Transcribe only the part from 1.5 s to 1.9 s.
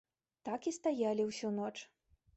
ноч.